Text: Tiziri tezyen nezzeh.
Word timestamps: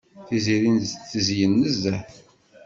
Tiziri 0.27 0.71
tezyen 1.09 1.53
nezzeh. 1.59 2.01